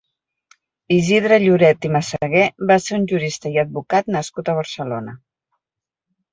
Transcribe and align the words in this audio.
Isidre 0.95 1.37
Lloret 1.43 1.85
i 1.89 1.91
Massaguer 1.97 2.47
va 2.73 2.79
ser 2.87 2.97
un 2.99 3.07
jurista 3.13 3.53
i 3.55 3.63
advocat 3.67 4.13
nascut 4.19 4.53
a 4.53 4.59
Barcelona. 4.65 5.19